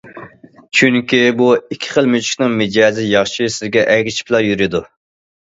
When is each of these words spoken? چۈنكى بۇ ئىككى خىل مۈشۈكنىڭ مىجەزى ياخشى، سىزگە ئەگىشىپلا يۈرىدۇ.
چۈنكى 0.77 1.19
بۇ 1.41 1.49
ئىككى 1.57 1.91
خىل 1.97 2.09
مۈشۈكنىڭ 2.15 2.57
مىجەزى 2.63 3.05
ياخشى، 3.11 3.49
سىزگە 3.59 3.87
ئەگىشىپلا 3.93 4.43
يۈرىدۇ. 4.49 4.85